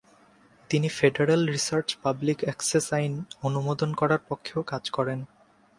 তিনি 0.69 0.87
federal 0.89 1.41
research 1.47 1.87
public 2.03 2.39
access 2.43 2.87
আইন 2.93 3.13
অনুমোদন 3.43 3.89
করার 3.93 4.21
পক্ষেও 4.29 4.61
কাজ 4.63 4.83
করেন। 4.89 5.19